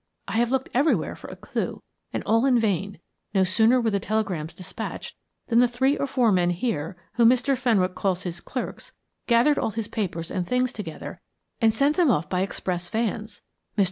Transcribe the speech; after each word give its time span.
I 0.27 0.31
have 0.37 0.49
looked 0.49 0.69
everywhere 0.73 1.15
for 1.15 1.27
a 1.29 1.35
clue 1.35 1.83
and 2.11 2.23
all 2.23 2.43
in 2.47 2.59
vain. 2.59 2.97
No 3.35 3.43
sooner 3.43 3.79
were 3.79 3.91
the 3.91 3.99
telegrams 3.99 4.55
dispatched 4.55 5.15
than 5.45 5.59
the 5.59 5.67
three 5.67 5.95
or 5.95 6.07
four 6.07 6.31
men 6.31 6.49
here, 6.49 6.97
whom 7.17 7.29
Mr. 7.29 7.55
Fenwick 7.55 7.93
calls 7.93 8.23
his 8.23 8.39
clerks, 8.41 8.93
gathered 9.27 9.59
all 9.59 9.69
his 9.69 9.87
papers 9.87 10.31
and 10.31 10.47
things 10.47 10.73
together 10.73 11.21
and 11.61 11.71
sent 11.71 11.97
them 11.97 12.09
off 12.09 12.27
by 12.31 12.41
express 12.41 12.89
vans. 12.89 13.43
Mr. 13.77 13.79